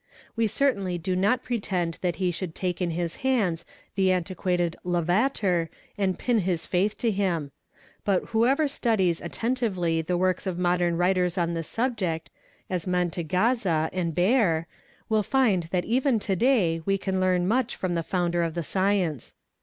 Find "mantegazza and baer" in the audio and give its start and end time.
12.87-14.65